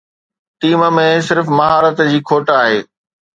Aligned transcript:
Team 0.59 0.85
۾ 0.95 1.03
صرف 1.27 1.45
مهارت 1.59 1.97
جي 2.09 2.19
کوٽ 2.33 2.45
آهي. 2.59 2.79